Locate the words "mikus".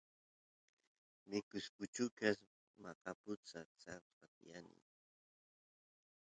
1.29-1.65